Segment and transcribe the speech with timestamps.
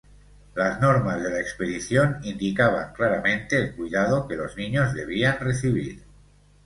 [0.55, 6.01] Las normas de la expedición indicaban claramente el cuidado que los niños debían recibir.